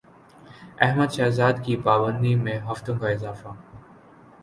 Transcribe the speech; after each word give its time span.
احمد 0.81 1.11
شہزاد 1.11 1.63
کی 1.65 1.75
پابندی 1.83 2.33
میں 2.35 2.59
ہفتوں 2.61 2.97
کا 2.99 3.09
اضافہ 3.09 3.53